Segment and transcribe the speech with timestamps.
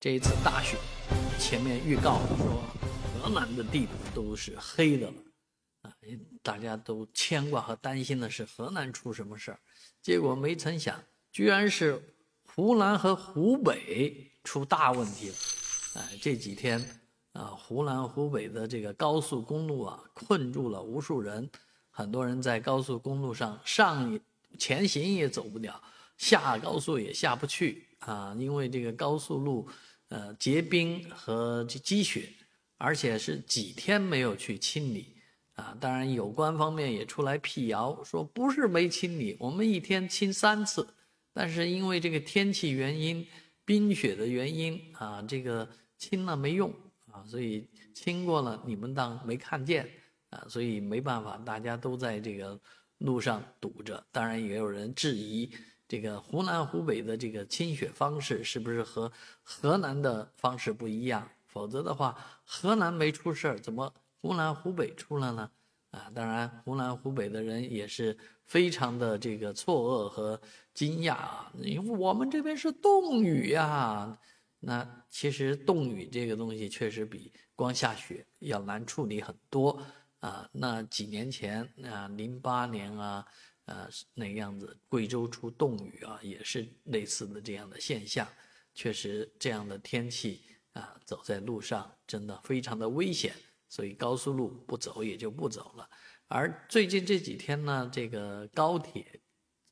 [0.00, 0.78] 这一次大雪，
[1.38, 2.64] 前面预告说
[3.20, 5.12] 河南的地图都是黑的了，
[5.82, 5.92] 啊，
[6.42, 9.60] 大家都牵挂和担心的是河南出什么事儿，
[10.00, 10.98] 结果没曾想，
[11.30, 12.02] 居然是
[12.46, 15.34] 湖南和湖北出大问题了，
[15.96, 16.82] 哎，这几天
[17.34, 21.50] 啊，湖南、湖北的这个高速公路啊，困住了无数人，
[21.90, 24.18] 很多人在高速公路上上
[24.58, 25.78] 前行也走不了，
[26.16, 29.68] 下高速也下不去啊，因为这个高速路。
[30.10, 32.28] 呃，结冰和积雪，
[32.78, 35.14] 而且是几天没有去清理
[35.54, 35.76] 啊！
[35.80, 40.84] 当然，有关方面也出来辟谣，说不是没清理，我们一天清三次，
[41.32, 43.24] 但是因为这个天气原因、
[43.64, 46.74] 冰雪的原因啊，这个清了没用
[47.12, 49.88] 啊，所以清过了你们当没看见
[50.30, 52.60] 啊，所以没办法，大家都在这个
[52.98, 54.04] 路上堵着。
[54.10, 55.48] 当然，也有人质疑。
[55.90, 59.10] 这个湖南、湖北的这个清雪方式是不是和
[59.42, 61.28] 河南的方式不一样？
[61.48, 65.50] 否则的话，河南没出事儿，怎么湖南、湖北出了呢？
[65.90, 70.40] 啊，当然，湖南、湖北的人也是非常的这个错愕和
[70.72, 74.16] 惊讶啊，因为我们这边是冻雨呀。
[74.60, 79.82] 那其实冻雨这个东西确实比光下雪要难处理很多
[80.20, 80.48] 啊。
[80.52, 83.26] 那几年前啊，零八年啊。
[83.66, 88.26] 呃，那样子，贵州出冻雨啊，也是类似的这样的现象。
[88.74, 93.32] 确实，这样的天气啊，走在路上真的非常的危险，
[93.68, 95.88] 所以高速路不走也就不走了。
[96.26, 99.20] 而最近这几天呢，这个高铁、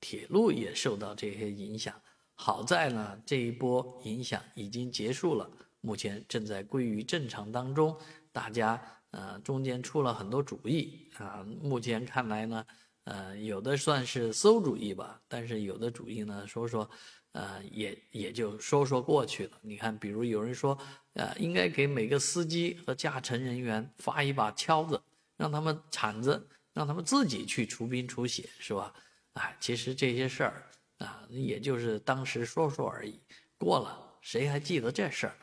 [0.00, 2.00] 铁路也受到这些影响。
[2.34, 5.50] 好在呢，这一波影响已经结束了，
[5.82, 7.94] 目前正在归于正常当中。
[8.32, 12.66] 大家呃，中间出了很多主意啊，目前看来呢。
[13.04, 16.88] 呃，有的算是馊主意吧，但是有的主意呢，说说，
[17.32, 19.58] 呃，也也就说说过去了。
[19.60, 20.78] 你看，比如有人说，
[21.14, 25.02] 呃，应该给每个司机和驾乘人员发一把锹子，
[25.36, 28.94] 让他们铲子，让他们自己去除冰除雪，是吧？
[29.32, 33.18] 哎，其实这些事儿啊，也就是当时说说而已，
[33.58, 35.34] 过了谁还记得这事儿？